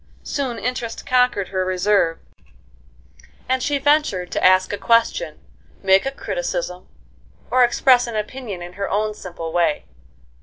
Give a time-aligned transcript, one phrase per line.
[0.23, 2.17] Soon interest conquered her reserve,
[3.47, 5.37] and she ventured to ask a question,
[5.83, 6.87] make a criticism,
[7.51, 9.85] or express an opinion in her own simple way.